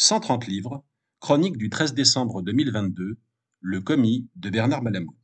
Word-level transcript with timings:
130 0.00 0.46
livres, 0.46 0.84
chronique 1.18 1.56
du 1.56 1.70
13 1.70 1.92
décembre 1.92 2.40
2022, 2.40 3.18
Le 3.60 3.80
commis 3.80 4.28
de 4.36 4.48
Bernard 4.48 4.80
Malamud. 4.80 5.16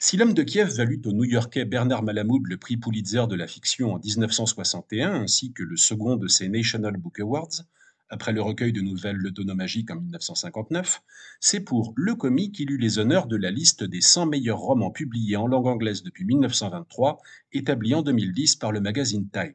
Si 0.00 0.16
l'homme 0.16 0.34
de 0.34 0.42
Kiev 0.42 0.74
valut 0.74 1.00
au 1.04 1.12
New-Yorkais 1.12 1.64
Bernard 1.64 2.02
Malamud 2.02 2.44
le 2.44 2.56
prix 2.56 2.76
Pulitzer 2.76 3.28
de 3.28 3.36
la 3.36 3.46
fiction 3.46 3.94
en 3.94 4.00
1961 4.00 5.22
ainsi 5.22 5.52
que 5.52 5.62
le 5.62 5.76
second 5.76 6.16
de 6.16 6.26
ses 6.26 6.48
National 6.48 6.96
Book 6.96 7.20
Awards, 7.20 7.62
après 8.08 8.32
le 8.32 8.42
recueil 8.42 8.72
de 8.72 8.80
nouvelles 8.80 9.16
Le 9.16 9.54
Magique 9.54 9.92
en 9.92 10.00
1959, 10.00 11.02
c'est 11.38 11.60
pour 11.60 11.94
Le 11.96 12.16
Commis 12.16 12.50
qu'il 12.50 12.72
eut 12.72 12.78
les 12.78 12.98
honneurs 12.98 13.28
de 13.28 13.36
la 13.36 13.52
liste 13.52 13.84
des 13.84 14.00
100 14.00 14.26
meilleurs 14.26 14.58
romans 14.58 14.90
publiés 14.90 15.36
en 15.36 15.46
langue 15.46 15.68
anglaise 15.68 16.02
depuis 16.02 16.24
1923, 16.24 17.20
établie 17.52 17.94
en 17.94 18.02
2010 18.02 18.56
par 18.56 18.72
le 18.72 18.80
magazine 18.80 19.28
Time. 19.30 19.54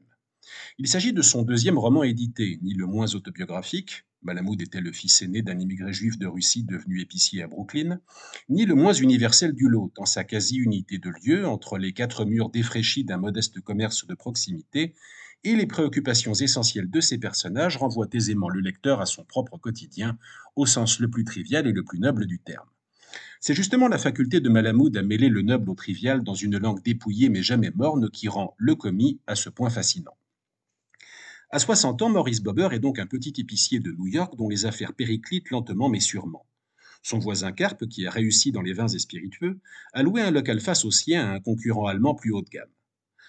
Il 0.78 0.88
s'agit 0.88 1.14
de 1.14 1.22
son 1.22 1.44
deuxième 1.44 1.78
roman 1.78 2.04
édité, 2.04 2.60
ni 2.62 2.74
le 2.74 2.86
moins 2.86 3.14
autobiographique, 3.14 4.06
Malamud 4.24 4.62
était 4.62 4.82
le 4.82 4.92
fils 4.92 5.24
aîné 5.24 5.42
d'un 5.42 5.60
immigré 5.60 5.94
juif 5.94 6.20
de 6.20 6.28
Russie 6.28 6.64
devenu 6.64 7.02
épicier 7.02 7.42
à 7.42 7.48
Brooklyn, 7.48 8.00
ni 8.50 8.66
le 8.66 8.76
moins 8.76 8.94
universel 8.94 9.54
du 9.54 9.68
lot, 9.68 9.92
dans 9.96 10.06
sa 10.06 10.24
quasi-unité 10.24 11.00
de 11.00 11.12
lieu 11.24 11.48
entre 11.48 11.80
les 11.80 11.92
quatre 11.92 12.26
murs 12.26 12.50
défraîchis 12.50 13.04
d'un 13.04 13.18
modeste 13.18 13.60
commerce 13.62 14.06
de 14.06 14.14
proximité, 14.14 14.94
et 15.44 15.56
les 15.56 15.66
préoccupations 15.66 16.36
essentielles 16.36 16.90
de 16.90 17.02
ses 17.02 17.18
personnages 17.18 17.78
renvoient 17.78 18.10
aisément 18.14 18.50
le 18.50 18.60
lecteur 18.60 19.02
à 19.02 19.08
son 19.08 19.24
propre 19.24 19.58
quotidien, 19.58 20.20
au 20.56 20.68
sens 20.68 21.00
le 21.00 21.10
plus 21.10 21.24
trivial 21.24 21.66
et 21.66 21.72
le 21.72 21.84
plus 21.84 22.00
noble 22.00 22.28
du 22.28 22.38
terme. 22.40 22.70
C'est 23.40 23.56
justement 23.56 23.88
la 23.88 23.98
faculté 23.98 24.40
de 24.40 24.50
Malamud 24.50 24.96
à 24.96 25.02
mêler 25.02 25.30
le 25.30 25.42
noble 25.42 25.72
au 25.72 25.74
trivial 25.74 26.24
dans 26.24 26.36
une 26.36 26.60
langue 26.60 26.84
dépouillée 26.84 27.30
mais 27.30 27.42
jamais 27.42 27.72
morne 27.74 28.12
qui 28.12 28.28
rend 28.28 28.54
le 28.58 28.76
commis 28.76 29.20
à 29.26 29.34
ce 29.34 29.50
point 29.50 29.72
fascinant. 29.72 30.16
À 31.54 31.60
60 31.60 32.02
ans, 32.02 32.10
Maurice 32.10 32.40
Bobber 32.40 32.70
est 32.72 32.80
donc 32.80 32.98
un 32.98 33.06
petit 33.06 33.34
épicier 33.38 33.82
de 33.82 33.92
New 33.92 34.08
York 34.08 34.38
dont 34.38 34.48
les 34.48 34.66
affaires 34.66 34.94
périclitent 34.94 35.50
lentement 35.50 35.90
mais 35.90 36.00
sûrement. 36.00 36.46
Son 37.04 37.20
voisin 37.20 37.52
Carpe, 37.52 37.88
qui 37.88 38.08
a 38.08 38.10
réussi 38.10 38.54
dans 38.54 38.62
les 38.62 38.72
vins 38.72 38.88
et 38.88 39.00
spiritueux, 39.00 39.60
a 39.92 40.02
loué 40.02 40.22
un 40.22 40.32
local 40.32 40.62
face 40.62 40.86
au 40.86 40.92
sien 40.92 41.28
à 41.28 41.34
un 41.34 41.42
concurrent 41.42 41.88
allemand 41.88 42.16
plus 42.16 42.32
haut 42.32 42.42
de 42.42 42.48
gamme. 42.48 42.70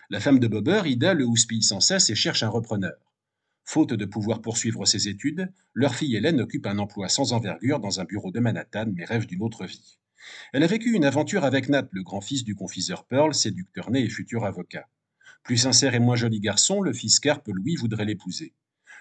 La 0.09 0.20
femme 0.20 0.39
de 0.39 0.47
Bobber, 0.47 0.83
Ida, 0.84 1.14
le 1.14 1.25
houspille 1.25 1.64
sans 1.64 1.81
cesse 1.81 2.11
et 2.11 2.14
cherche 2.14 2.45
un 2.45 2.48
repreneur. 2.48 2.95
Faute 3.64 3.92
de 3.92 4.05
pouvoir 4.05 4.41
poursuivre 4.41 4.84
ses 4.86 5.09
études, 5.09 5.51
leur 5.75 5.97
fille 5.97 6.14
Hélène 6.14 6.41
occupe 6.41 6.67
un 6.67 6.79
emploi 6.79 7.09
sans 7.09 7.33
envergure 7.33 7.81
dans 7.81 7.98
un 7.98 8.05
bureau 8.05 8.31
de 8.31 8.39
Manhattan, 8.39 8.86
mais 8.95 9.05
rêve 9.05 9.27
d'une 9.27 9.42
autre 9.42 9.67
vie. 9.67 9.98
Elle 10.53 10.62
a 10.62 10.69
vécu 10.69 10.92
une 10.92 11.05
aventure 11.05 11.42
avec 11.42 11.69
Nat, 11.69 11.89
le 11.91 12.05
grand-fils 12.05 12.45
du 12.45 12.55
confiseur 12.55 13.05
Pearl, 13.05 13.34
séducteur 13.34 13.91
né 13.91 14.05
et 14.05 14.09
futur 14.09 14.45
avocat. 14.45 14.86
Plus 15.45 15.57
sincère 15.59 15.95
et 15.95 15.98
moins 15.98 16.17
joli 16.17 16.41
garçon, 16.41 16.81
le 16.81 16.93
fils 16.93 17.19
Carpe, 17.19 17.48
Louis, 17.48 17.77
voudrait 17.77 18.05
l'épouser. 18.05 18.55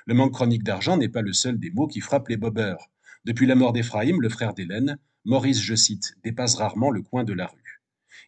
Le 0.08 0.16
manque 0.16 0.34
chronique 0.34 0.64
d'argent 0.64 0.98
n'est 0.98 1.10
pas 1.10 1.22
le 1.22 1.34
seul 1.34 1.60
des 1.60 1.70
mots 1.70 1.88
qui 1.88 2.02
frappent 2.02 2.30
les 2.30 2.38
bobeurs. 2.38 2.90
Depuis 3.26 3.46
la 3.46 3.56
mort 3.56 3.74
d'Éphraïm, 3.74 4.22
le 4.22 4.30
frère 4.30 4.54
d'Hélène, 4.54 4.98
Maurice, 5.26 5.62
je 5.62 5.76
cite, 5.76 6.16
dépasse 6.24 6.56
rarement 6.56 6.90
le 6.90 7.04
coin 7.04 7.24
de 7.24 7.34
la 7.34 7.46
rue. 7.46 7.82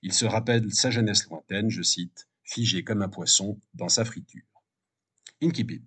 Il 0.03 0.13
se 0.13 0.25
rappelle 0.25 0.71
sa 0.73 0.91
jeunesse 0.91 1.27
lointaine, 1.27 1.69
je 1.69 1.81
cite, 1.81 2.27
figé 2.43 2.83
comme 2.83 3.01
un 3.01 3.09
poisson 3.09 3.59
dans 3.73 3.89
sa 3.89 4.05
friture. 4.05 4.43
Inkipit. 5.41 5.85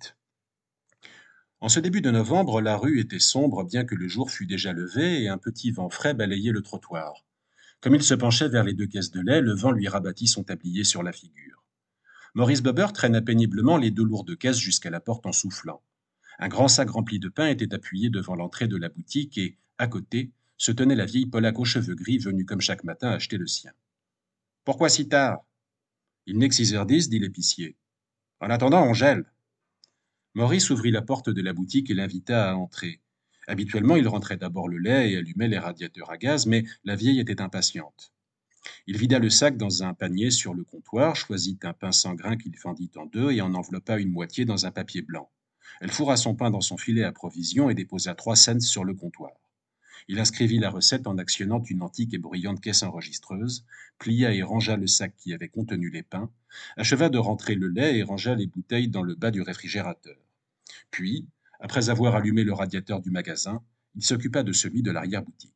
En 1.61 1.69
ce 1.69 1.81
début 1.81 2.01
de 2.01 2.11
novembre, 2.11 2.61
la 2.61 2.77
rue 2.77 2.99
était 2.99 3.21
sombre 3.21 3.65
bien 3.65 3.85
que 3.85 3.95
le 3.95 4.09
jour 4.09 4.31
fût 4.31 4.47
déjà 4.47 4.73
levé 4.73 5.23
et 5.23 5.29
un 5.29 5.39
petit 5.39 5.71
vent 5.71 5.89
frais 5.89 6.15
balayait 6.15 6.53
le 6.53 6.63
trottoir. 6.63 7.25
Comme 7.81 7.95
il 7.95 8.03
se 8.03 8.15
penchait 8.15 8.49
vers 8.49 8.65
les 8.65 8.75
deux 8.75 8.87
caisses 8.87 9.11
de 9.13 9.21
lait, 9.21 9.41
le 9.41 9.55
vent 9.55 9.71
lui 9.71 9.87
rabattit 9.87 10.27
son 10.27 10.43
tablier 10.43 10.83
sur 10.83 11.03
la 11.03 11.13
figure. 11.13 11.63
Maurice 12.37 12.63
Bubber 12.63 12.89
traîna 12.93 13.23
péniblement 13.23 13.79
les 13.79 13.91
deux 13.91 14.05
lourdes 14.05 14.37
caisses 14.37 14.59
jusqu'à 14.59 14.91
la 14.91 15.01
porte 15.01 15.25
en 15.25 15.33
soufflant. 15.33 15.83
Un 16.39 16.49
grand 16.49 16.69
sac 16.69 16.91
rempli 16.91 17.19
de 17.19 17.31
pain 17.31 17.49
était 17.49 17.73
appuyé 17.73 18.11
devant 18.11 18.35
l'entrée 18.35 18.69
de 18.69 18.77
la 18.77 18.91
boutique 18.91 19.39
et, 19.39 19.57
à 19.79 19.87
côté, 19.87 20.33
se 20.59 20.71
tenait 20.71 20.97
la 20.97 21.07
vieille 21.07 21.25
Polaque 21.25 21.59
aux 21.59 21.65
cheveux 21.65 21.95
gris 21.95 22.19
venue 22.19 22.45
comme 22.45 22.61
chaque 22.61 22.85
matin 22.85 23.09
acheter 23.09 23.39
le 23.39 23.47
sien. 23.47 23.73
Pourquoi 24.67 24.91
si 24.91 25.09
tard 25.09 25.47
Il 26.27 26.37
n'est 26.37 26.51
que 26.51 26.55
six 26.55 26.75
heures 26.75 26.85
dix, 26.85 27.09
dit 27.09 27.21
l'épicier. 27.21 27.79
En 28.41 28.51
attendant, 28.51 28.87
on 28.87 28.93
gèle. 28.93 29.25
Maurice 30.35 30.69
ouvrit 30.69 30.91
la 30.91 31.01
porte 31.01 31.31
de 31.31 31.41
la 31.41 31.55
boutique 31.55 31.89
et 31.89 31.95
l'invita 31.95 32.51
à 32.51 32.55
entrer. 32.55 33.01
Habituellement, 33.47 33.97
il 33.97 34.07
rentrait 34.09 34.37
d'abord 34.37 34.69
le 34.69 34.77
lait 34.77 35.11
et 35.11 35.17
allumait 35.17 35.49
les 35.49 35.59
radiateurs 35.59 36.11
à 36.11 36.19
gaz, 36.19 36.45
mais 36.45 36.67
la 36.85 36.97
vieille 36.97 37.19
était 37.19 37.41
impatiente. 37.41 38.13
Il 38.87 38.97
vida 38.97 39.19
le 39.19 39.31
sac 39.31 39.57
dans 39.57 39.83
un 39.83 39.95
panier 39.95 40.31
sur 40.31 40.55
le 40.55 40.65
comptoir, 40.65 41.17
choisit 41.17 41.65
un 41.65 41.73
pain 41.73 41.93
sans 41.93 42.15
grain 42.15 42.37
qu'il 42.37 42.57
fendit 42.57 42.91
en 42.97 43.07
deux 43.07 43.33
et 43.33 43.41
en 43.41 43.55
enveloppa 43.55 43.99
une 43.99 44.13
moitié 44.13 44.45
dans 44.45 44.67
un 44.67 44.71
papier 44.71 45.03
blanc. 45.03 45.31
Elle 45.81 45.91
fourra 45.91 46.17
son 46.17 46.35
pain 46.35 46.51
dans 46.51 46.61
son 46.61 46.77
filet 46.77 47.05
à 47.05 47.13
provision 47.13 47.69
et 47.69 47.75
déposa 47.75 48.15
trois 48.15 48.37
cents 48.37 48.61
sur 48.61 48.85
le 48.85 48.95
comptoir. 48.95 49.33
Il 50.09 50.21
inscrivit 50.21 50.59
la 50.59 50.71
recette 50.71 51.07
en 51.07 51.19
actionnant 51.19 51.63
une 51.65 51.83
antique 51.83 52.15
et 52.15 52.19
bruyante 52.19 52.61
caisse 52.61 52.85
enregistreuse, 52.85 53.65
plia 53.99 54.33
et 54.33 54.43
rangea 54.43 54.77
le 54.77 54.87
sac 54.87 55.15
qui 55.17 55.35
avait 55.35 55.49
contenu 55.49 55.91
les 55.91 56.03
pains, 56.03 56.31
acheva 56.77 57.09
de 57.09 57.19
rentrer 57.19 57.57
le 57.57 57.69
lait 57.69 57.99
et 57.99 58.03
rangea 58.03 58.35
les 58.35 58.47
bouteilles 58.47 58.89
dans 58.89 59.03
le 59.03 59.15
bas 59.15 59.33
du 59.33 59.43
réfrigérateur. 59.43 60.17
Puis, 60.91 61.27
après 61.59 61.89
avoir 61.91 62.15
allumé 62.15 62.45
le 62.45 62.53
radiateur 62.53 63.01
du 63.01 63.11
magasin, 63.11 63.63
il 63.97 64.05
s'occupa 64.05 64.43
de 64.43 64.53
celui 64.53 64.83
de 64.83 64.93
l'arrière-boutique. 64.93 65.56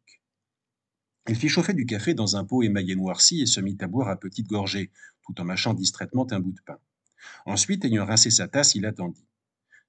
Il 1.31 1.37
fit 1.37 1.49
chauffer 1.49 1.75
du 1.75 1.87
café 1.87 2.13
dans 2.13 2.35
un 2.35 2.45
pot 2.45 2.65
émaillé 2.65 2.97
noirci 2.97 3.41
et 3.41 3.47
se 3.47 3.61
mit 3.61 3.77
à 3.83 3.87
boire 3.87 4.09
à 4.09 4.19
petites 4.19 4.49
gorgées, 4.49 4.91
tout 5.23 5.41
en 5.41 5.45
mâchant 5.45 5.75
distraitement 5.75 6.27
un 6.33 6.41
bout 6.41 6.51
de 6.51 6.61
pain. 6.67 6.81
Ensuite, 7.47 7.85
ayant 7.85 8.05
rincé 8.05 8.33
sa 8.33 8.49
tasse, 8.49 8.75
il 8.75 8.85
attendit. 8.85 9.29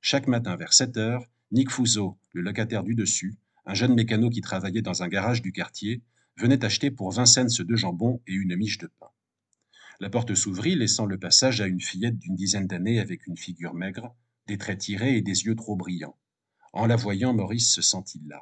Chaque 0.01 0.27
matin 0.27 0.55
vers 0.55 0.71
7 0.71 0.97
heures, 0.97 1.25
Nick 1.51 1.71
Fouzeau, 1.71 2.15
le 2.33 2.43
locataire 2.43 2.83
du 2.83 2.93
dessus, 2.93 3.39
un 3.65 3.73
jeune 3.73 3.95
mécano 3.95 4.29
qui 4.29 4.41
travaillait 4.41 4.83
dans 4.83 5.01
un 5.01 5.07
garage 5.07 5.41
du 5.41 5.51
quartier, 5.51 6.03
venait 6.37 6.63
acheter 6.63 6.91
pour 6.91 7.11
20 7.11 7.25
cents 7.25 7.63
de 7.63 7.75
jambon 7.75 8.21
et 8.27 8.33
une 8.33 8.55
miche 8.55 8.77
de 8.77 8.91
pain. 8.99 9.09
La 9.99 10.11
porte 10.11 10.35
s'ouvrit, 10.35 10.75
laissant 10.75 11.07
le 11.07 11.17
passage 11.17 11.59
à 11.59 11.65
une 11.65 11.81
fillette 11.81 12.19
d'une 12.19 12.35
dizaine 12.35 12.67
d'années 12.67 12.99
avec 12.99 13.25
une 13.25 13.35
figure 13.35 13.73
maigre, 13.73 14.15
des 14.45 14.59
traits 14.59 14.77
tirés 14.77 15.17
et 15.17 15.23
des 15.23 15.45
yeux 15.45 15.55
trop 15.55 15.75
brillants. 15.75 16.19
En 16.71 16.85
la 16.85 16.97
voyant, 16.97 17.33
Maurice 17.33 17.73
se 17.73 17.81
sentit 17.81 18.21
là. 18.27 18.41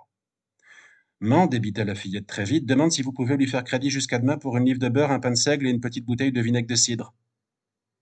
Man, 1.21 1.49
débita 1.49 1.83
la 1.83 1.95
fillette 1.95 2.27
très 2.27 2.45
vite, 2.45 2.65
demande 2.65 2.93
si 2.93 3.01
vous 3.01 3.11
pouvez 3.11 3.35
lui 3.35 3.45
faire 3.45 3.65
crédit 3.65 3.89
jusqu'à 3.89 4.19
demain 4.19 4.37
pour 4.37 4.55
une 4.55 4.65
livre 4.65 4.79
de 4.79 4.87
beurre, 4.87 5.11
un 5.11 5.19
pain 5.19 5.31
de 5.31 5.35
seigle 5.35 5.67
et 5.67 5.69
une 5.69 5.81
petite 5.81 6.05
bouteille 6.05 6.31
de 6.31 6.39
vinaigre 6.39 6.69
de 6.69 6.75
cidre. 6.75 7.13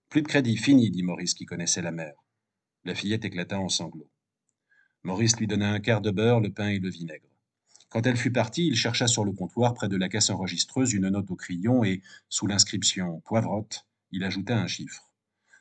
Plus 0.08 0.22
de 0.22 0.28
crédit, 0.28 0.56
fini, 0.56 0.88
dit 0.88 1.02
Maurice 1.02 1.34
qui 1.34 1.44
connaissait 1.44 1.82
la 1.82 1.90
mère. 1.90 2.14
La 2.84 2.94
fillette 2.94 3.24
éclata 3.24 3.58
en 3.58 3.68
sanglots. 3.68 4.08
Maurice 5.02 5.36
lui 5.36 5.48
donna 5.48 5.72
un 5.72 5.80
quart 5.80 6.00
de 6.00 6.12
beurre, 6.12 6.38
le 6.38 6.52
pain 6.52 6.68
et 6.68 6.78
le 6.78 6.90
vinaigre. 6.90 7.26
Quand 7.88 8.06
elle 8.06 8.16
fut 8.16 8.30
partie, 8.30 8.68
il 8.68 8.76
chercha 8.76 9.08
sur 9.08 9.24
le 9.24 9.32
comptoir, 9.32 9.74
près 9.74 9.88
de 9.88 9.96
la 9.96 10.08
caisse 10.08 10.30
enregistreuse, 10.30 10.92
une 10.92 11.08
note 11.08 11.30
au 11.32 11.34
crayon 11.34 11.82
et, 11.82 12.02
sous 12.28 12.46
l'inscription 12.46 13.20
poivrotte, 13.22 13.84
il 14.12 14.22
ajouta 14.22 14.56
un 14.56 14.68
chiffre. 14.68 15.10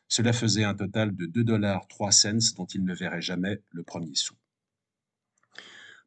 Cela 0.08 0.32
faisait 0.32 0.64
un 0.64 0.76
total 0.76 1.16
de 1.16 1.26
deux 1.26 1.44
dollars 1.44 1.88
trois 1.88 2.12
cents 2.12 2.54
dont 2.56 2.66
il 2.66 2.84
ne 2.84 2.94
verrait 2.94 3.22
jamais 3.22 3.62
le 3.72 3.82
premier 3.82 4.14
sou. 4.14 4.36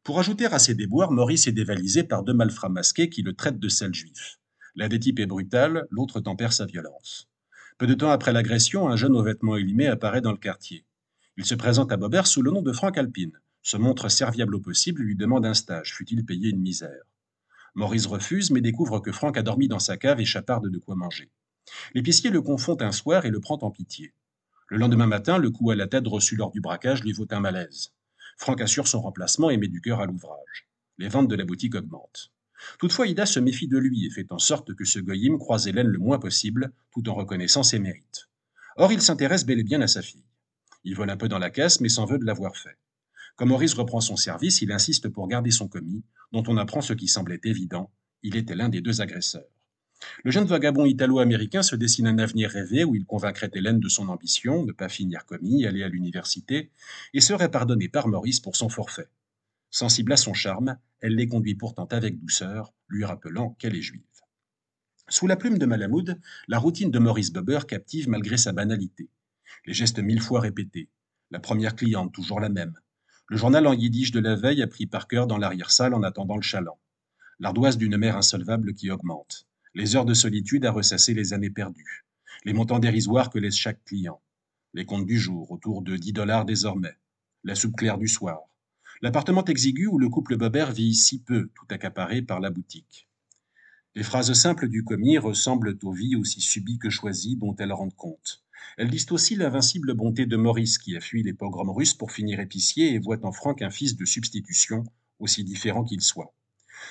Pour 0.03 0.17
ajouter 0.17 0.47
à 0.47 0.57
ses 0.57 0.73
déboires, 0.73 1.11
Maurice 1.11 1.45
est 1.47 1.51
dévalisé 1.51 2.03
par 2.03 2.23
deux 2.23 2.33
malfrats 2.33 2.69
masqués 2.69 3.09
qui 3.09 3.21
le 3.21 3.33
traitent 3.33 3.59
de 3.59 3.69
sale 3.69 3.93
juif. 3.93 4.39
L'un 4.75 4.87
des 4.87 4.99
types 4.99 5.19
est 5.19 5.27
brutal, 5.27 5.85
l'autre 5.91 6.19
tempère 6.21 6.53
sa 6.53 6.65
violence. 6.65 7.29
Peu 7.77 7.85
de 7.85 7.93
temps 7.93 8.09
après 8.09 8.33
l'agression, 8.33 8.89
un 8.89 8.95
jeune 8.95 9.15
aux 9.15 9.21
vêtements 9.21 9.57
élimés 9.57 9.87
apparaît 9.87 10.21
dans 10.21 10.31
le 10.31 10.37
quartier. 10.37 10.85
Il 11.37 11.45
se 11.45 11.53
présente 11.53 11.91
à 11.91 11.97
Bobert 11.97 12.25
sous 12.25 12.41
le 12.41 12.49
nom 12.49 12.63
de 12.63 12.71
Franck 12.71 12.97
Alpine, 12.97 13.39
se 13.61 13.77
montre 13.77 14.09
serviable 14.09 14.55
au 14.55 14.59
possible 14.59 15.03
lui 15.03 15.15
demande 15.15 15.45
un 15.45 15.53
stage, 15.53 15.93
fut-il 15.93 16.25
payé 16.25 16.49
une 16.49 16.61
misère? 16.61 17.03
Maurice 17.75 18.07
refuse, 18.07 18.49
mais 18.49 18.61
découvre 18.61 19.01
que 19.01 19.11
Franck 19.11 19.37
a 19.37 19.43
dormi 19.43 19.67
dans 19.67 19.79
sa 19.79 19.97
cave 19.97 20.19
et 20.19 20.25
chaparde 20.25 20.67
de 20.67 20.77
quoi 20.79 20.95
manger. 20.95 21.29
L'épicier 21.93 22.31
le 22.31 22.41
confond 22.41 22.75
un 22.81 22.91
soir 22.91 23.25
et 23.25 23.29
le 23.29 23.39
prend 23.39 23.59
en 23.61 23.69
pitié. 23.69 24.13
Le 24.67 24.77
lendemain 24.77 25.05
matin, 25.05 25.37
le 25.37 25.51
coup 25.51 25.69
à 25.69 25.75
la 25.75 25.85
tête 25.85 26.07
reçu 26.07 26.35
lors 26.35 26.49
du 26.49 26.59
braquage 26.59 27.03
lui 27.03 27.11
vaut 27.11 27.27
un 27.29 27.39
malaise. 27.39 27.93
Franck 28.37 28.61
assure 28.61 28.87
son 28.87 29.01
remplacement 29.01 29.49
et 29.49 29.57
met 29.57 29.67
du 29.67 29.81
cœur 29.81 29.99
à 29.99 30.05
l'ouvrage. 30.05 30.67
Les 30.97 31.07
ventes 31.07 31.27
de 31.27 31.35
la 31.35 31.45
boutique 31.45 31.75
augmentent. 31.75 32.31
Toutefois, 32.79 33.07
Ida 33.07 33.25
se 33.25 33.39
méfie 33.39 33.67
de 33.67 33.77
lui 33.77 34.05
et 34.05 34.09
fait 34.09 34.31
en 34.31 34.37
sorte 34.37 34.75
que 34.75 34.85
ce 34.85 34.99
goyim 34.99 35.37
croise 35.37 35.67
Hélène 35.67 35.87
le 35.87 35.99
moins 35.99 36.19
possible, 36.19 36.71
tout 36.91 37.07
en 37.09 37.15
reconnaissant 37.15 37.63
ses 37.63 37.79
mérites. 37.79 38.29
Or, 38.77 38.91
il 38.91 39.01
s'intéresse 39.01 39.45
bel 39.45 39.59
et 39.59 39.63
bien 39.63 39.81
à 39.81 39.87
sa 39.87 40.01
fille. 40.01 40.25
Il 40.83 40.95
vole 40.95 41.09
un 41.09 41.17
peu 41.17 41.27
dans 41.27 41.39
la 41.39 41.49
caisse, 41.49 41.81
mais 41.81 41.89
s'en 41.89 42.05
veut 42.05 42.19
de 42.19 42.25
l'avoir 42.25 42.55
fait. 42.55 42.77
Comme 43.35 43.49
Maurice 43.49 43.73
reprend 43.73 44.01
son 44.01 44.15
service, 44.15 44.61
il 44.61 44.71
insiste 44.71 45.09
pour 45.09 45.27
garder 45.27 45.51
son 45.51 45.67
commis, 45.67 46.03
dont 46.31 46.43
on 46.47 46.57
apprend 46.57 46.81
ce 46.81 46.93
qui 46.93 47.07
semblait 47.07 47.41
évident, 47.43 47.91
il 48.23 48.35
était 48.35 48.55
l'un 48.55 48.69
des 48.69 48.81
deux 48.81 49.01
agresseurs. 49.01 49.49
Le 50.23 50.31
jeune 50.31 50.45
vagabond 50.45 50.85
italo-américain 50.85 51.63
se 51.63 51.75
dessine 51.75 52.07
un 52.07 52.17
avenir 52.17 52.49
rêvé 52.49 52.83
où 52.83 52.95
il 52.95 53.05
convaincrait 53.05 53.51
Hélène 53.53 53.79
de 53.79 53.89
son 53.89 54.09
ambition, 54.09 54.65
ne 54.65 54.71
pas 54.71 54.89
finir 54.89 55.25
commis, 55.25 55.65
aller 55.65 55.83
à 55.83 55.87
l'université, 55.87 56.71
et 57.13 57.21
serait 57.21 57.51
pardonné 57.51 57.87
par 57.87 58.07
Maurice 58.07 58.39
pour 58.39 58.55
son 58.55 58.69
forfait. 58.69 59.09
Sensible 59.69 60.13
à 60.13 60.17
son 60.17 60.33
charme, 60.33 60.77
elle 60.99 61.15
les 61.15 61.27
conduit 61.27 61.55
pourtant 61.55 61.85
avec 61.85 62.19
douceur, 62.19 62.73
lui 62.87 63.05
rappelant 63.05 63.55
qu'elle 63.59 63.75
est 63.75 63.81
juive. 63.81 64.01
Sous 65.07 65.27
la 65.27 65.35
plume 65.35 65.57
de 65.57 65.65
Malamud, 65.65 66.19
la 66.47 66.57
routine 66.57 66.91
de 66.91 66.99
Maurice 66.99 67.33
Bubber 67.33 67.59
captive 67.67 68.07
malgré 68.07 68.37
sa 68.37 68.53
banalité. 68.53 69.09
Les 69.65 69.73
gestes 69.73 69.99
mille 69.99 70.21
fois 70.21 70.39
répétés. 70.39 70.89
La 71.31 71.39
première 71.39 71.75
cliente, 71.75 72.13
toujours 72.13 72.39
la 72.39 72.49
même. 72.49 72.77
Le 73.27 73.37
journal 73.37 73.67
en 73.67 73.73
yiddish 73.73 74.11
de 74.11 74.19
la 74.19 74.35
veille 74.35 74.61
a 74.61 74.67
pris 74.67 74.87
par 74.87 75.07
cœur 75.07 75.27
dans 75.27 75.37
l'arrière-salle 75.37 75.93
en 75.93 76.03
attendant 76.03 76.35
le 76.35 76.41
chaland. 76.41 76.79
L'ardoise 77.39 77.77
d'une 77.77 77.97
mère 77.97 78.17
insolvable 78.17 78.73
qui 78.73 78.91
augmente. 78.91 79.47
Les 79.73 79.95
heures 79.95 80.03
de 80.03 80.13
solitude 80.13 80.65
à 80.65 80.71
ressasser 80.71 81.13
les 81.13 81.31
années 81.31 81.49
perdues. 81.49 82.05
Les 82.43 82.51
montants 82.51 82.79
dérisoires 82.79 83.29
que 83.29 83.39
laisse 83.39 83.55
chaque 83.55 83.81
client. 83.85 84.21
Les 84.73 84.83
comptes 84.83 85.05
du 85.05 85.17
jour, 85.17 85.49
autour 85.49 85.81
de 85.81 85.95
10 85.95 86.11
dollars 86.11 86.43
désormais. 86.43 86.97
La 87.45 87.55
soupe 87.55 87.77
claire 87.77 87.97
du 87.97 88.09
soir. 88.09 88.41
L'appartement 89.01 89.45
exigu 89.45 89.87
où 89.87 89.97
le 89.97 90.09
couple 90.09 90.35
Bobert 90.35 90.73
vit 90.73 90.93
si 90.93 91.23
peu, 91.23 91.49
tout 91.55 91.65
accaparé 91.69 92.21
par 92.21 92.41
la 92.41 92.49
boutique. 92.49 93.07
Les 93.95 94.03
phrases 94.03 94.33
simples 94.33 94.67
du 94.67 94.83
commis 94.83 95.17
ressemblent 95.17 95.77
aux 95.83 95.93
vies 95.93 96.17
aussi 96.17 96.41
subies 96.41 96.77
que 96.77 96.89
choisies 96.89 97.37
dont 97.37 97.55
elles 97.55 97.71
rendent 97.71 97.95
compte. 97.95 98.43
Elles 98.77 98.91
disent 98.91 99.11
aussi 99.11 99.35
l'invincible 99.37 99.93
bonté 99.93 100.25
de 100.25 100.35
Maurice 100.35 100.79
qui 100.79 100.97
a 100.97 100.99
fui 100.99 101.23
les 101.23 101.33
pogroms 101.33 101.73
russes 101.73 101.93
pour 101.93 102.11
finir 102.11 102.41
épicier 102.41 102.93
et 102.93 102.99
voit 102.99 103.25
en 103.25 103.31
Franck 103.31 103.61
un 103.61 103.69
fils 103.69 103.95
de 103.95 104.03
substitution, 104.03 104.83
aussi 105.19 105.45
différent 105.45 105.85
qu'il 105.85 106.01
soit. 106.01 106.33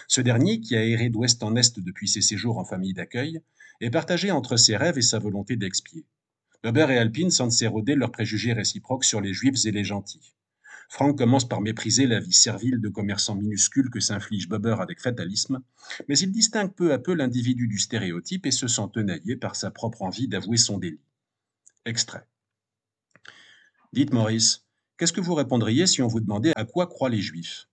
Ce 0.08 0.20
dernier, 0.20 0.60
qui 0.60 0.76
a 0.76 0.84
erré 0.84 1.08
d'ouest 1.08 1.42
en 1.42 1.56
est 1.56 1.78
depuis 1.78 2.08
ses 2.08 2.22
séjours 2.22 2.58
en 2.58 2.64
famille 2.64 2.94
d'accueil, 2.94 3.40
est 3.80 3.90
partagé 3.90 4.30
entre 4.30 4.56
ses 4.56 4.76
rêves 4.76 4.98
et 4.98 5.02
sa 5.02 5.18
volonté 5.18 5.56
d'expier. 5.56 6.04
Weber 6.62 6.90
et 6.90 6.98
Alpine 6.98 7.30
sentent 7.30 7.52
s'éroder 7.52 7.94
leurs 7.94 8.12
préjugés 8.12 8.52
réciproques 8.52 9.04
sur 9.04 9.20
les 9.20 9.32
juifs 9.32 9.64
et 9.64 9.70
les 9.70 9.84
gentils. 9.84 10.34
Franck 10.90 11.18
commence 11.18 11.48
par 11.48 11.60
mépriser 11.60 12.08
la 12.08 12.18
vie 12.18 12.32
servile 12.32 12.80
de 12.80 12.88
commerçant 12.88 13.36
minuscule 13.36 13.90
que 13.90 14.00
s'inflige 14.00 14.48
Bobber 14.48 14.76
avec 14.80 15.00
fatalisme, 15.00 15.62
mais 16.08 16.18
il 16.18 16.32
distingue 16.32 16.74
peu 16.74 16.92
à 16.92 16.98
peu 16.98 17.14
l'individu 17.14 17.68
du 17.68 17.78
stéréotype 17.78 18.44
et 18.44 18.50
se 18.50 18.66
sent 18.66 18.88
tenaillé 18.92 19.36
par 19.36 19.54
sa 19.54 19.70
propre 19.70 20.02
envie 20.02 20.26
d'avouer 20.26 20.56
son 20.56 20.78
délit. 20.78 21.00
Extrait. 21.86 22.26
Dites 23.92 24.12
Maurice, 24.12 24.66
qu'est-ce 24.98 25.12
que 25.12 25.20
vous 25.20 25.34
répondriez 25.34 25.86
si 25.86 26.02
on 26.02 26.08
vous 26.08 26.20
demandait 26.20 26.52
à 26.56 26.64
quoi 26.64 26.88
croient 26.88 27.08
les 27.08 27.22
juifs? 27.22 27.69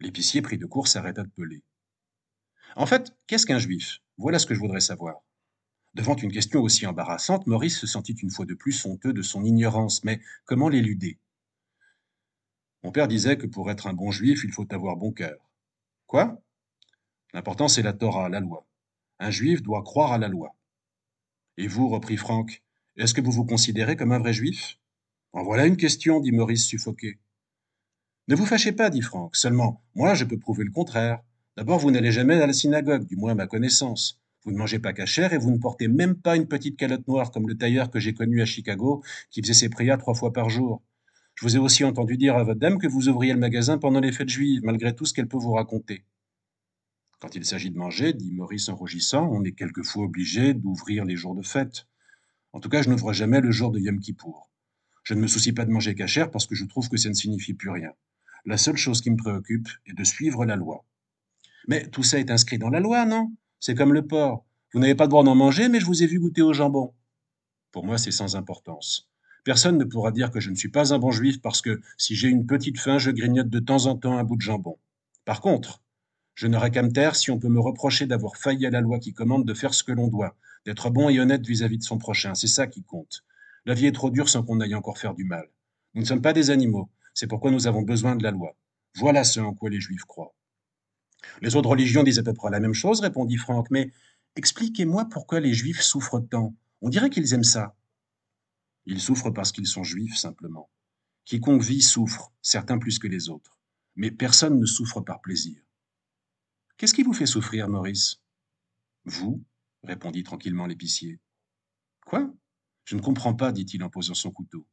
L'épicier 0.00 0.40
pris 0.42 0.58
de 0.58 0.66
court 0.66 0.88
s'arrêta 0.88 1.22
de 1.22 1.28
peler. 1.28 1.62
En 2.76 2.86
fait, 2.86 3.14
qu'est-ce 3.26 3.46
qu'un 3.46 3.58
juif? 3.58 4.00
Voilà 4.16 4.38
ce 4.38 4.46
que 4.46 4.54
je 4.54 4.60
voudrais 4.60 4.80
savoir. 4.80 5.22
Devant 5.94 6.16
une 6.16 6.32
question 6.32 6.60
aussi 6.60 6.86
embarrassante, 6.86 7.46
Maurice 7.46 7.78
se 7.78 7.86
sentit 7.86 8.12
une 8.12 8.30
fois 8.30 8.46
de 8.46 8.54
plus 8.54 8.86
honteux 8.86 9.12
de 9.12 9.22
son 9.22 9.44
ignorance, 9.44 10.04
mais 10.04 10.20
comment 10.44 10.68
l'éluder? 10.68 11.18
Mon 12.82 12.92
père 12.92 13.08
disait 13.08 13.36
que 13.36 13.46
pour 13.46 13.70
être 13.70 13.88
un 13.88 13.92
bon 13.92 14.10
juif, 14.10 14.42
il 14.44 14.52
faut 14.52 14.72
avoir 14.72 14.96
bon 14.96 15.12
cœur. 15.12 15.50
Quoi? 16.06 16.40
L'important, 17.34 17.68
c'est 17.68 17.82
la 17.82 17.92
Torah, 17.92 18.28
la 18.28 18.40
loi. 18.40 18.66
Un 19.18 19.30
juif 19.30 19.62
doit 19.62 19.82
croire 19.82 20.12
à 20.12 20.18
la 20.18 20.28
loi. 20.28 20.56
Et 21.56 21.66
vous, 21.66 21.88
reprit 21.88 22.16
Franck, 22.16 22.62
est-ce 22.96 23.12
que 23.12 23.20
vous 23.20 23.32
vous 23.32 23.44
considérez 23.44 23.96
comme 23.96 24.12
un 24.12 24.18
vrai 24.18 24.32
juif? 24.32 24.78
En 25.32 25.42
voilà 25.42 25.66
une 25.66 25.76
question, 25.76 26.20
dit 26.20 26.32
Maurice 26.32 26.66
suffoqué. 26.66 27.18
Ne 28.30 28.36
vous 28.36 28.46
fâchez 28.46 28.70
pas, 28.70 28.90
dit 28.90 29.02
Franck, 29.02 29.34
seulement, 29.34 29.82
moi, 29.96 30.14
je 30.14 30.24
peux 30.24 30.38
prouver 30.38 30.62
le 30.62 30.70
contraire. 30.70 31.18
D'abord, 31.56 31.80
vous 31.80 31.90
n'allez 31.90 32.12
jamais 32.12 32.40
à 32.40 32.46
la 32.46 32.52
synagogue, 32.52 33.04
du 33.04 33.16
moins 33.16 33.32
à 33.32 33.34
ma 33.34 33.48
connaissance. 33.48 34.20
Vous 34.44 34.52
ne 34.52 34.56
mangez 34.56 34.78
pas 34.78 34.92
cachère 34.92 35.32
et 35.32 35.36
vous 35.36 35.50
ne 35.50 35.58
portez 35.58 35.88
même 35.88 36.14
pas 36.14 36.36
une 36.36 36.46
petite 36.46 36.76
calotte 36.76 37.08
noire 37.08 37.32
comme 37.32 37.48
le 37.48 37.56
tailleur 37.56 37.90
que 37.90 37.98
j'ai 37.98 38.14
connu 38.14 38.40
à 38.40 38.44
Chicago 38.44 39.02
qui 39.32 39.42
faisait 39.42 39.52
ses 39.52 39.68
prières 39.68 39.98
trois 39.98 40.14
fois 40.14 40.32
par 40.32 40.48
jour. 40.48 40.80
Je 41.34 41.44
vous 41.44 41.56
ai 41.56 41.58
aussi 41.58 41.82
entendu 41.82 42.16
dire 42.16 42.36
à 42.36 42.44
votre 42.44 42.60
dame 42.60 42.78
que 42.78 42.86
vous 42.86 43.08
ouvriez 43.08 43.32
le 43.32 43.40
magasin 43.40 43.78
pendant 43.78 43.98
les 43.98 44.12
fêtes 44.12 44.28
juives, 44.28 44.60
malgré 44.62 44.94
tout 44.94 45.06
ce 45.06 45.12
qu'elle 45.12 45.26
peut 45.26 45.36
vous 45.36 45.54
raconter. 45.54 46.04
Quand 47.18 47.34
il 47.34 47.44
s'agit 47.44 47.72
de 47.72 47.78
manger, 47.78 48.12
dit 48.12 48.30
Maurice 48.30 48.68
en 48.68 48.76
rougissant, 48.76 49.28
on 49.32 49.42
est 49.42 49.58
quelquefois 49.58 50.04
obligé 50.04 50.54
d'ouvrir 50.54 51.04
les 51.04 51.16
jours 51.16 51.34
de 51.34 51.42
fête. 51.42 51.88
En 52.52 52.60
tout 52.60 52.68
cas, 52.68 52.82
je 52.82 52.90
n'ouvre 52.90 53.12
jamais 53.12 53.40
le 53.40 53.50
jour 53.50 53.72
de 53.72 53.80
Yom 53.80 53.98
Kippour. 53.98 54.48
Je 55.02 55.14
ne 55.14 55.20
me 55.20 55.26
soucie 55.26 55.52
pas 55.52 55.64
de 55.64 55.72
manger 55.72 55.96
cachère 55.96 56.30
parce 56.30 56.46
que 56.46 56.54
je 56.54 56.64
trouve 56.64 56.88
que 56.88 56.96
ça 56.96 57.08
ne 57.08 57.14
signifie 57.14 57.54
plus 57.54 57.70
rien. 57.70 57.90
La 58.46 58.56
seule 58.56 58.76
chose 58.76 59.00
qui 59.00 59.10
me 59.10 59.16
préoccupe 59.16 59.68
est 59.86 59.92
de 59.92 60.04
suivre 60.04 60.44
la 60.44 60.56
loi. 60.56 60.84
Mais 61.68 61.88
tout 61.88 62.02
ça 62.02 62.18
est 62.18 62.30
inscrit 62.30 62.58
dans 62.58 62.70
la 62.70 62.80
loi, 62.80 63.04
non? 63.04 63.32
C'est 63.58 63.74
comme 63.74 63.92
le 63.92 64.06
porc. 64.06 64.46
Vous 64.72 64.80
n'avez 64.80 64.94
pas 64.94 65.04
le 65.04 65.10
droit 65.10 65.24
d'en 65.24 65.34
manger, 65.34 65.68
mais 65.68 65.80
je 65.80 65.86
vous 65.86 66.02
ai 66.02 66.06
vu 66.06 66.18
goûter 66.18 66.42
au 66.42 66.52
jambon. 66.52 66.94
Pour 67.72 67.84
moi, 67.84 67.98
c'est 67.98 68.10
sans 68.10 68.36
importance. 68.36 69.10
Personne 69.44 69.78
ne 69.78 69.84
pourra 69.84 70.12
dire 70.12 70.30
que 70.30 70.40
je 70.40 70.50
ne 70.50 70.54
suis 70.54 70.68
pas 70.68 70.92
un 70.92 70.98
bon 70.98 71.10
juif 71.10 71.40
parce 71.40 71.62
que 71.62 71.80
si 71.96 72.14
j'ai 72.14 72.28
une 72.28 72.46
petite 72.46 72.78
faim, 72.78 72.98
je 72.98 73.10
grignote 73.10 73.48
de 73.48 73.58
temps 73.58 73.86
en 73.86 73.96
temps 73.96 74.18
un 74.18 74.24
bout 74.24 74.36
de 74.36 74.42
jambon. 74.42 74.78
Par 75.24 75.40
contre, 75.40 75.82
je 76.34 76.46
n'aurai 76.46 76.70
qu'à 76.70 76.82
me 76.82 76.92
taire 76.92 77.16
si 77.16 77.30
on 77.30 77.38
peut 77.38 77.48
me 77.48 77.60
reprocher 77.60 78.06
d'avoir 78.06 78.36
failli 78.36 78.66
à 78.66 78.70
la 78.70 78.80
loi 78.80 78.98
qui 78.98 79.12
commande 79.12 79.46
de 79.46 79.54
faire 79.54 79.74
ce 79.74 79.84
que 79.84 79.92
l'on 79.92 80.08
doit, 80.08 80.36
d'être 80.66 80.90
bon 80.90 81.08
et 81.08 81.20
honnête 81.20 81.46
vis-à-vis 81.46 81.76
-vis 81.76 81.80
de 81.80 81.84
son 81.84 81.98
prochain. 81.98 82.34
C'est 82.34 82.46
ça 82.46 82.66
qui 82.66 82.82
compte. 82.82 83.24
La 83.66 83.74
vie 83.74 83.86
est 83.86 83.92
trop 83.92 84.10
dure 84.10 84.28
sans 84.28 84.42
qu'on 84.42 84.60
aille 84.60 84.74
encore 84.74 84.98
faire 84.98 85.14
du 85.14 85.24
mal. 85.24 85.46
Nous 85.94 86.02
ne 86.02 86.06
sommes 86.06 86.22
pas 86.22 86.32
des 86.32 86.50
animaux. 86.50 86.90
C'est 87.20 87.26
pourquoi 87.26 87.50
nous 87.50 87.66
avons 87.66 87.82
besoin 87.82 88.16
de 88.16 88.22
la 88.22 88.30
loi. 88.30 88.56
Voilà 88.94 89.24
ce 89.24 89.40
en 89.40 89.52
quoi 89.52 89.68
les 89.68 89.78
Juifs 89.78 90.06
croient. 90.06 90.34
Les 91.42 91.54
autres 91.54 91.68
religions 91.68 92.02
disent 92.02 92.18
à 92.18 92.22
peu 92.22 92.32
près 92.32 92.48
la 92.48 92.60
même 92.60 92.72
chose, 92.72 93.00
répondit 93.00 93.36
Franck, 93.36 93.70
mais 93.70 93.92
expliquez-moi 94.36 95.04
pourquoi 95.04 95.38
les 95.38 95.52
Juifs 95.52 95.82
souffrent 95.82 96.20
tant. 96.20 96.56
On 96.80 96.88
dirait 96.88 97.10
qu'ils 97.10 97.34
aiment 97.34 97.44
ça. 97.44 97.76
Ils 98.86 99.02
souffrent 99.02 99.34
parce 99.34 99.52
qu'ils 99.52 99.66
sont 99.66 99.84
juifs, 99.84 100.16
simplement. 100.16 100.70
Quiconque 101.26 101.60
vit 101.60 101.82
souffre, 101.82 102.32
certains 102.40 102.78
plus 102.78 102.98
que 102.98 103.06
les 103.06 103.28
autres. 103.28 103.58
Mais 103.96 104.10
personne 104.10 104.58
ne 104.58 104.64
souffre 104.64 105.02
par 105.02 105.20
plaisir. 105.20 105.60
Qu'est-ce 106.78 106.94
qui 106.94 107.02
vous 107.02 107.12
fait 107.12 107.26
souffrir, 107.26 107.68
Maurice? 107.68 108.22
Vous, 109.04 109.44
répondit 109.82 110.22
tranquillement 110.22 110.64
l'épicier. 110.64 111.20
Quoi? 112.06 112.32
Je 112.86 112.96
ne 112.96 113.02
comprends 113.02 113.34
pas, 113.34 113.52
dit-il 113.52 113.84
en 113.84 113.90
posant 113.90 114.14
son 114.14 114.30
couteau. 114.30 114.66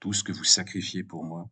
Tout 0.00 0.12
ce 0.12 0.24
que 0.24 0.32
vous 0.32 0.44
sacrifiez 0.44 1.02
pour 1.02 1.24
moi. 1.24 1.48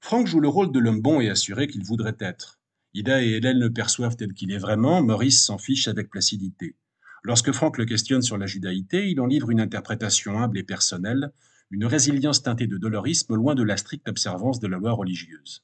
Franck 0.00 0.26
joue 0.26 0.40
le 0.40 0.48
rôle 0.48 0.72
de 0.72 0.78
l'homme 0.78 1.02
bon 1.02 1.20
et 1.20 1.28
assuré 1.28 1.66
qu'il 1.66 1.84
voudrait 1.84 2.16
être. 2.20 2.60
Ida 2.94 3.22
et 3.22 3.30
Hélène 3.30 3.58
le 3.58 3.72
perçoivent 3.72 4.16
tel 4.16 4.34
qu'il 4.34 4.50
est 4.50 4.58
vraiment, 4.58 5.02
Maurice 5.02 5.42
s'en 5.42 5.58
fiche 5.58 5.88
avec 5.88 6.10
placidité. 6.10 6.76
Lorsque 7.22 7.52
Franck 7.52 7.78
le 7.78 7.84
questionne 7.84 8.22
sur 8.22 8.38
la 8.38 8.46
judaïté, 8.46 9.10
il 9.10 9.20
en 9.20 9.26
livre 9.26 9.50
une 9.50 9.60
interprétation 9.60 10.38
humble 10.38 10.58
et 10.58 10.62
personnelle, 10.62 11.32
une 11.70 11.84
résilience 11.84 12.42
teintée 12.42 12.66
de 12.66 12.78
dolorisme 12.78 13.34
loin 13.34 13.54
de 13.54 13.62
la 13.62 13.76
stricte 13.76 14.08
observance 14.08 14.58
de 14.58 14.66
la 14.66 14.78
loi 14.78 14.92
religieuse. 14.92 15.62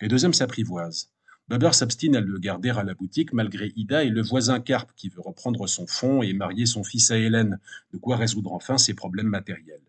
Les 0.00 0.08
deux 0.08 0.24
hommes 0.24 0.32
s'apprivoisent. 0.32 1.10
Baber 1.48 1.74
s'abstine 1.74 2.16
à 2.16 2.20
le 2.20 2.38
garder 2.38 2.70
à 2.70 2.84
la 2.84 2.94
boutique 2.94 3.34
malgré 3.34 3.72
Ida 3.76 4.04
et 4.04 4.08
le 4.08 4.22
voisin 4.22 4.60
Carpe 4.60 4.92
qui 4.96 5.10
veut 5.10 5.20
reprendre 5.20 5.66
son 5.66 5.86
fonds 5.86 6.22
et 6.22 6.32
marier 6.32 6.64
son 6.64 6.84
fils 6.84 7.10
à 7.10 7.18
Hélène, 7.18 7.58
de 7.92 7.98
quoi 7.98 8.16
résoudre 8.16 8.52
enfin 8.52 8.78
ses 8.78 8.94
problèmes 8.94 9.28
matériels. 9.28 9.82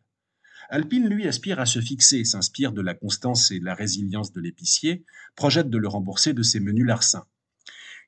Alpine, 0.69 1.07
lui, 1.07 1.27
aspire 1.27 1.59
à 1.59 1.65
se 1.65 1.79
fixer, 1.79 2.23
s'inspire 2.23 2.71
de 2.71 2.81
la 2.81 2.93
constance 2.93 3.51
et 3.51 3.59
de 3.59 3.65
la 3.65 3.75
résilience 3.75 4.31
de 4.31 4.41
l'épicier, 4.41 5.03
projette 5.35 5.69
de 5.69 5.77
le 5.77 5.87
rembourser 5.87 6.33
de 6.33 6.43
ses 6.43 6.59
menus 6.59 6.85
larcins. 6.85 7.25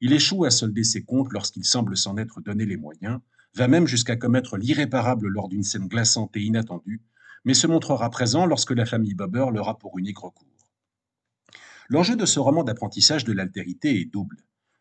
Il 0.02 0.14
échoue 0.14 0.46
à 0.46 0.52
solder 0.52 0.84
ses 0.84 1.04
comptes 1.04 1.34
lorsqu'il 1.34 1.66
semble 1.66 1.98
s'en 1.98 2.18
être 2.18 2.42
donné 2.42 2.66
les 2.66 2.78
moyens, 2.78 3.20
va 3.56 3.68
même 3.68 3.88
jusqu'à 3.88 4.16
commettre 4.16 4.58
l'irréparable 4.58 5.28
lors 5.28 5.50
d'une 5.50 5.64
scène 5.64 5.88
glaçante 5.88 6.36
et 6.36 6.42
inattendue, 6.42 7.02
mais 7.46 7.54
se 7.54 7.68
montrera 7.68 8.10
présent 8.10 8.46
lorsque 8.46 8.72
la 8.72 8.86
famille 8.86 9.16
Bobber 9.16 9.48
l'aura 9.52 9.78
pour 9.78 9.98
unique 9.98 10.20
recours. 10.20 10.48
L'enjeu 11.90 12.16
de 12.16 12.26
ce 12.26 12.40
roman 12.40 12.64
d'apprentissage 12.64 13.24
de 13.24 13.34
l'altérité 13.34 14.00
est 14.00 14.06
double. 14.06 14.38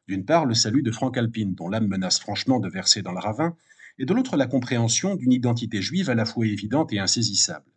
D'une 0.09 0.25
part, 0.25 0.45
le 0.45 0.55
salut 0.55 0.83
de 0.83 0.91
Franck 0.91 1.17
Alpine, 1.17 1.55
dont 1.55 1.69
l'âme 1.69 1.87
menace 1.87 2.19
franchement 2.19 2.61
de 2.61 2.69
verser 2.69 3.03
dans 3.03 3.13
le 3.13 3.21
ravin, 3.21 3.57
et 3.99 4.05
de 4.05 4.15
l'autre 4.15 4.37
la 4.37 4.47
compréhension 4.47 5.15
d'une 5.15 5.33
identité 5.33 5.81
juive 5.83 6.11
à 6.11 6.15
la 6.15 6.25
fois 6.25 6.47
évidente 6.47 6.93
et 6.93 6.99
insaisissable. 6.99 7.73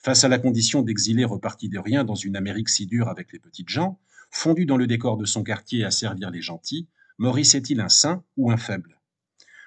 Face 0.00 0.24
à 0.24 0.28
la 0.28 0.38
condition 0.38 0.82
d'exilé 0.82 1.24
reparti 1.24 1.68
de 1.68 1.78
rien 1.78 2.04
dans 2.04 2.14
une 2.14 2.36
Amérique 2.36 2.68
si 2.68 2.86
dure 2.86 3.08
avec 3.08 3.32
les 3.32 3.38
petites 3.38 3.68
gens, 3.68 3.98
fondu 4.30 4.66
dans 4.66 4.76
le 4.76 4.86
décor 4.86 5.16
de 5.16 5.24
son 5.24 5.42
quartier 5.42 5.84
à 5.84 5.90
servir 5.90 6.30
les 6.30 6.42
gentils, 6.42 6.88
Maurice 7.18 7.54
est-il 7.54 7.80
un 7.80 7.88
saint 7.88 8.22
ou 8.36 8.50
un 8.50 8.56
faible? 8.56 9.00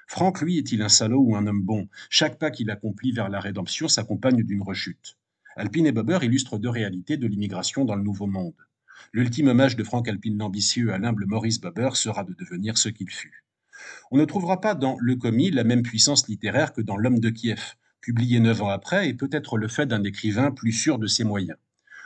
Franck, 0.08 0.42
lui, 0.42 0.58
est-il 0.58 0.82
un 0.82 0.90
salaud 0.90 1.22
ou 1.22 1.36
un 1.36 1.46
homme 1.46 1.64
bon? 1.64 1.88
Chaque 2.10 2.40
pas 2.40 2.52
qu'il 2.52 2.72
accomplit 2.72 3.12
vers 3.12 3.30
la 3.30 3.40
rédemption 3.40 3.88
s'accompagne 3.88 4.44
d'une 4.44 4.62
rechute. 4.62 5.18
Alpine 5.56 5.88
et 5.88 5.92
Bobber 5.92 6.20
illustrent 6.22 6.58
deux 6.58 6.70
réalités 6.70 7.18
de 7.18 7.28
l'immigration 7.28 7.86
dans 7.86 7.96
le 7.96 8.04
Nouveau 8.04 8.28
Monde. 8.28 8.56
L'ultime 9.14 9.50
hommage 9.50 9.76
de 9.76 9.84
Franck 9.84 10.08
Alpine 10.08 10.38
l'ambitieux 10.38 10.94
à 10.94 10.98
l'humble 10.98 11.26
Maurice 11.26 11.60
Bobber 11.60 11.90
sera 11.94 12.24
de 12.24 12.34
devenir 12.34 12.78
ce 12.78 12.90
qu'il 12.90 13.10
fut. 13.10 13.44
On 14.12 14.18
ne 14.18 14.26
trouvera 14.26 14.62
pas 14.62 14.76
dans 14.76 14.98
Le 15.00 15.16
Commis 15.16 15.52
la 15.52 15.64
même 15.64 15.84
puissance 15.84 16.28
littéraire 16.28 16.74
que 16.74 16.82
dans 16.82 16.98
L'homme 16.98 17.20
de 17.20 17.30
Kiev, 17.30 17.76
publié 18.02 18.40
neuf 18.40 18.62
ans 18.62 18.70
après 18.70 19.10
et 19.10 19.14
peut-être 19.14 19.58
le 19.58 19.68
fait 19.68 19.86
d'un 19.86 20.04
écrivain 20.04 20.52
plus 20.52 20.72
sûr 20.72 21.00
de 21.00 21.08
ses 21.08 21.24
moyens. 21.24 21.58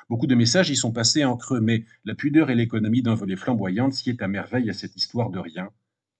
Beaucoup 0.10 0.27
de 0.27 0.36
messages 0.36 0.70
y 0.70 0.75
sont 0.75 0.92
passés 0.92 1.24
en 1.24 1.38
creux, 1.38 1.62
mais 1.62 1.86
la 2.03 2.15
pudeur 2.15 2.50
et 2.50 2.56
l'économie 2.56 3.01
d'un 3.01 3.15
volet 3.15 3.36
flamboyant 3.36 3.89
s'y 3.92 4.10
est 4.10 4.22
à 4.22 4.27
merveille 4.27 4.70
à 4.70 4.74
cette 4.74 4.96
histoire 4.96 5.30
de 5.30 5.39
rien, 5.39 5.70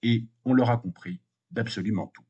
et, 0.02 0.26
on 0.46 0.54
l'aura 0.54 0.78
compris, 0.78 1.20
d'absolument 1.52 2.08
tout. 2.08 2.24